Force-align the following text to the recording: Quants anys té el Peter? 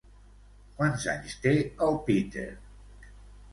Quants 0.79 1.05
anys 1.13 1.35
té 1.45 1.53
el 1.89 2.01
Peter? 2.09 2.49